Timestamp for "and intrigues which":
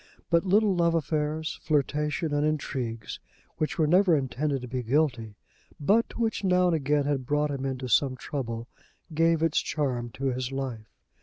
2.33-3.77